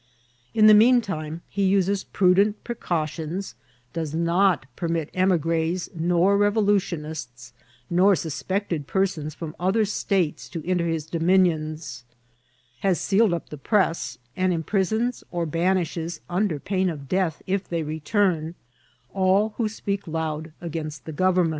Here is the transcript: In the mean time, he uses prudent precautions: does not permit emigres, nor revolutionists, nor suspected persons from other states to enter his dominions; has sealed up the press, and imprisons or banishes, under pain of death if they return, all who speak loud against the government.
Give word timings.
In 0.55 0.65
the 0.65 0.73
mean 0.73 0.99
time, 0.99 1.43
he 1.47 1.61
uses 1.63 2.05
prudent 2.05 2.63
precautions: 2.63 3.53
does 3.93 4.15
not 4.15 4.65
permit 4.75 5.11
emigres, 5.13 5.91
nor 5.93 6.37
revolutionists, 6.39 7.53
nor 7.87 8.15
suspected 8.15 8.87
persons 8.87 9.35
from 9.35 9.55
other 9.59 9.85
states 9.85 10.49
to 10.49 10.67
enter 10.67 10.87
his 10.87 11.05
dominions; 11.05 12.03
has 12.79 12.99
sealed 12.99 13.31
up 13.31 13.49
the 13.49 13.59
press, 13.59 14.17
and 14.35 14.51
imprisons 14.51 15.23
or 15.29 15.45
banishes, 15.45 16.19
under 16.27 16.57
pain 16.59 16.89
of 16.89 17.07
death 17.07 17.43
if 17.45 17.69
they 17.69 17.83
return, 17.83 18.55
all 19.13 19.53
who 19.57 19.69
speak 19.69 20.07
loud 20.07 20.51
against 20.59 21.05
the 21.05 21.11
government. 21.13 21.49